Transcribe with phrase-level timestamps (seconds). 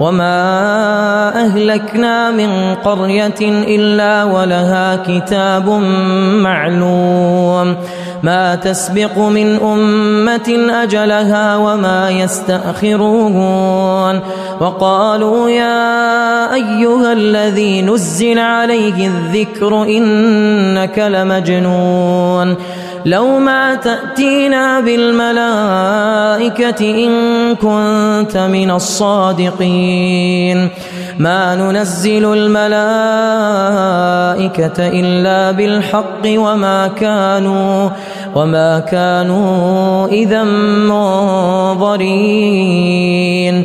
[0.00, 3.40] وما أهلكنا من قرية
[3.76, 5.68] إلا ولها كتاب
[6.40, 7.76] معلوم
[8.22, 13.40] ما تسبق من أمة أجلها وما يستأخرون
[14.60, 22.56] وقالوا يا أيها الذي نزل عليه الذكر إنك لمجنون
[23.04, 27.10] لو ما تأتينا بالملائكة إن
[27.54, 30.68] كنت من الصادقين.
[31.18, 32.78] ما ننزل الملائكة
[34.88, 37.90] إلا بالحق وما كانوا
[38.34, 40.44] وما كانوا إذا
[40.88, 43.64] منظرين.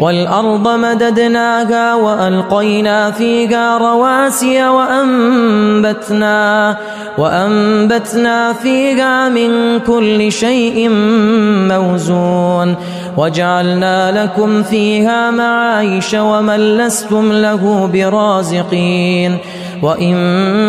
[0.00, 6.38] والأرض مددناها وألقينا فيها رواسي وأنبتنا
[7.18, 10.88] وأنبتنا فيها من كل شيء
[11.70, 12.76] موزون
[13.16, 19.38] وجعلنا لكم فيها معايش ومن لستم له برازقين
[19.82, 20.16] وإن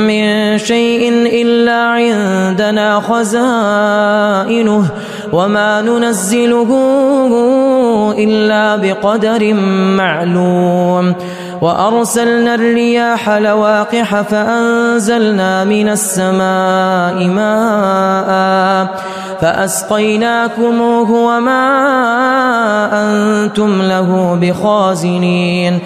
[0.08, 1.10] من شيء
[1.42, 4.86] إلا عندنا خزائنه
[5.34, 6.70] وما ننزله
[8.18, 9.54] إلا بقدر
[9.98, 11.14] معلوم.
[11.62, 18.88] وأرسلنا الرياح لواقح فأنزلنا من السماء ماء
[19.42, 21.66] فأسقيناكموه وما
[22.94, 25.80] أنتم له بخازنين.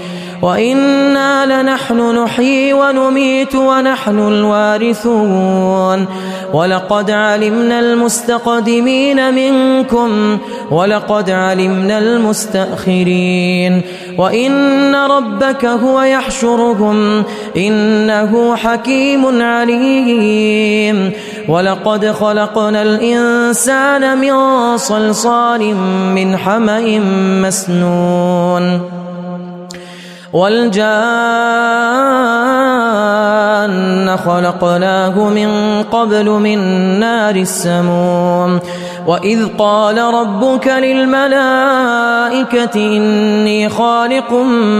[0.43, 6.05] وإنا لنحن نحيي ونميت ونحن الوارثون.
[6.53, 10.37] ولقد علمنا المستقدمين منكم
[10.71, 13.81] ولقد علمنا المستأخرين.
[14.17, 17.23] وإن ربك هو يحشرهم
[17.57, 21.11] إنه حكيم عليم.
[21.47, 24.33] ولقد خلقنا الإنسان من
[24.77, 25.75] صلصال
[26.15, 26.99] من حمأ
[27.41, 29.03] مسنون.
[30.33, 30.83] والجان
[34.17, 35.49] خلقناه من
[35.83, 36.59] قبل من
[36.99, 38.59] نار السموم.
[39.07, 44.33] وإذ قال ربك للملائكة إني خالق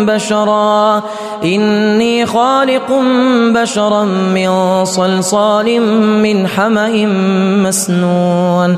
[0.08, 1.04] بشرا
[1.44, 3.02] إني خالق
[3.56, 5.82] بشرا من صلصال
[6.22, 7.06] من حمأ
[7.68, 8.78] مسنون.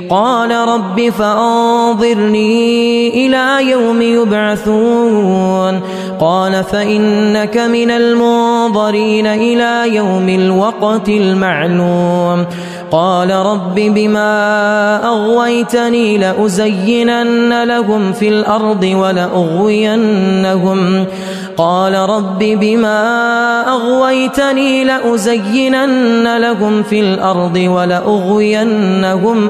[0.11, 5.81] قال رب فأنظرني إلى يوم يبعثون.
[6.19, 12.45] قال فإنك من المنظرين إلى يوم الوقت المعلوم.
[12.91, 21.05] قال رب بما أغويتني لأزينن لهم في الأرض ولأغوينهم.
[21.57, 22.99] قال رب بما
[23.69, 29.49] أغويتني لأزينن لهم في الأرض ولأغوينهم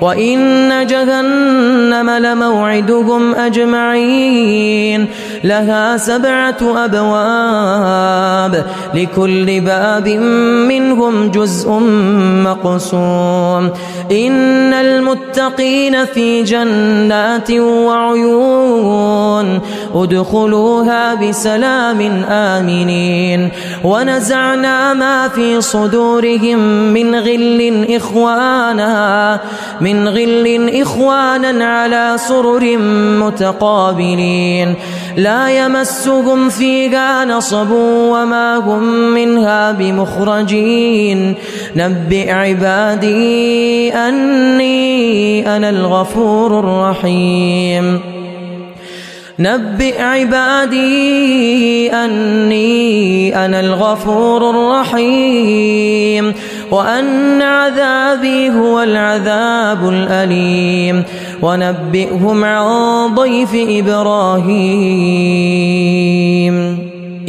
[0.00, 5.06] وإن جهنم لموعدهم أجمعين.
[5.44, 10.08] لها سبعة أبواب لكل باب
[10.68, 11.70] منهم جزء
[12.44, 13.70] مقسوم.
[14.10, 19.60] إن المتقين في جنات وعيون
[19.94, 23.48] ادخلوها بسلام آمنين.
[23.84, 26.58] ونزعنا ما في صدورهم
[26.92, 29.40] من غل إخوانا
[29.80, 32.76] من غل إخوانا على سرر
[33.26, 34.74] متقابلين.
[35.16, 38.82] لا يمسهم فيها نصب وما هم
[39.14, 41.34] منها بمخرجين.
[41.76, 48.00] نبئ عبادي أني أنا الغفور الرحيم.
[49.38, 56.09] نبئ عبادي أني أنا الغفور الرحيم.
[56.70, 61.04] وأن عذابي هو العذاب الأليم.
[61.42, 64.50] ونبئهم عن ضيف إبراهيم.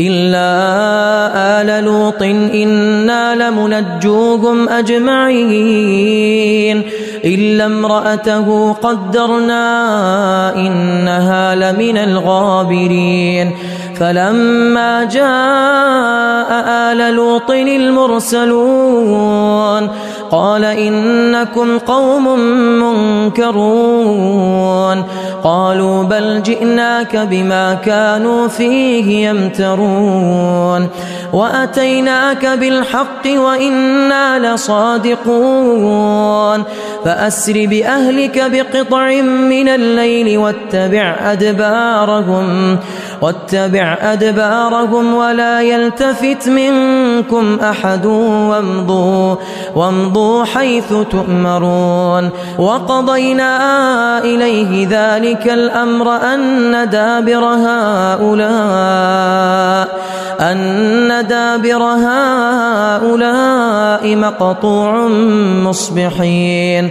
[0.00, 6.82] إلا آل لوط إنا لمنجوهم أجمعين.
[7.24, 13.50] إلا امرأته قدرنا إنها لمن الغابرين.
[14.00, 16.50] فلما جاء
[16.92, 18.50] آل لوط المرسلون
[20.30, 22.38] قال إنكم قوم
[23.30, 25.04] منكرون.
[25.44, 30.88] قالوا بل جئناك بما كانوا فيه يمترون.
[31.32, 36.64] وأتيناك بالحق وإنا لصادقون.
[37.04, 42.78] فأسر بأهلك بقطع من الليل واتبع أدبارهم.
[43.22, 49.36] واتبع أدبارهم ولا يلتفت منكم أحد وامضوا
[49.74, 58.50] وامضوا حيث تؤمرون وقضينا إليه ذلك الأمر أن دابر هؤلاء
[60.40, 63.36] أن دابر هؤلاء
[64.16, 65.08] مقطوع
[65.64, 66.90] مصبحين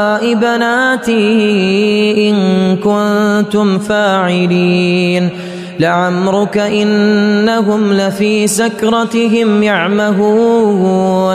[0.35, 2.35] بناتي إن
[2.75, 5.29] كنتم فاعلين.
[5.79, 11.30] لعمرك إنهم لفي سكرتهم يعمهون.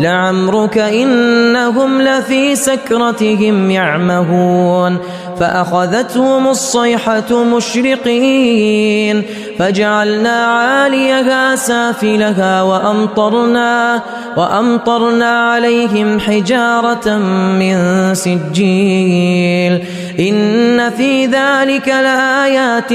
[0.00, 4.98] لعمرك إنهم لفي سكرتهم يعمهون
[5.40, 9.22] فأخذتهم الصيحة مشرقين
[9.58, 14.02] فجعلنا عاليها سافلها وأمطرنا
[14.36, 17.16] وأمطرنا عليهم حجارة
[17.58, 17.76] من
[18.14, 19.84] سجيل
[20.20, 22.92] إن في ذلك لآيات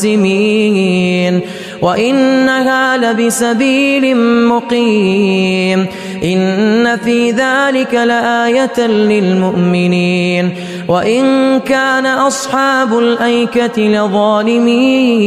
[0.00, 1.40] للمتوسمين
[1.82, 5.86] وإنها لبسبيل مقيم
[6.24, 10.54] إن في ذلك لآية للمؤمنين
[10.88, 15.24] وإن كان أصحاب الأيكة لظالمين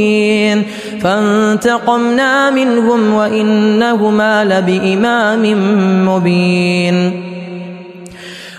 [1.01, 5.43] فانتقمنا منهم وإنهما لبإمام
[6.07, 7.26] مبين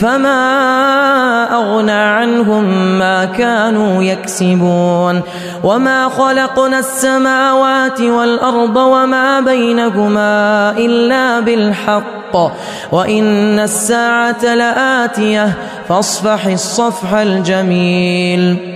[0.00, 2.64] فما أغنى عنهم
[2.98, 5.22] ما كانوا يكسبون
[5.64, 12.36] وما خلقنا السماوات والأرض وما بينهما إلا بالحق
[12.92, 15.52] وإن الساعة لآتية
[15.88, 18.75] فاصفح الصفح الجميل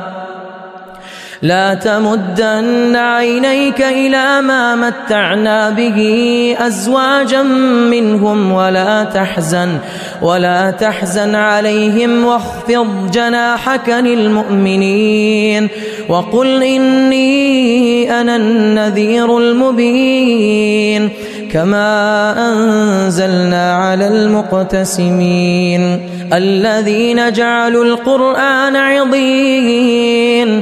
[1.41, 5.99] لا تمدن عينيك إلى ما متعنا به
[6.59, 7.43] أزواجا
[7.91, 9.77] منهم ولا تحزن
[10.21, 15.67] ولا تحزن عليهم واخفض جناحك للمؤمنين.
[16.09, 21.09] وقل إني أنا النذير المبين
[21.51, 25.99] كما أنزلنا على المقتسمين.
[26.33, 30.61] الذين جعلوا القرآن عضين